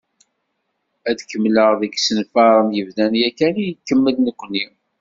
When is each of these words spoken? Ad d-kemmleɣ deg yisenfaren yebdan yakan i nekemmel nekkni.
Ad 1.09 1.15
d-kemmleɣ 1.19 1.69
deg 1.81 1.93
yisenfaren 1.95 2.75
yebdan 2.77 3.13
yakan 3.21 3.55
i 3.63 3.67
nekemmel 3.75 4.15
nekkni. 4.19 4.65